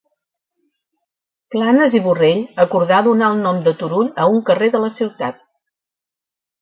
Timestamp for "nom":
3.45-3.61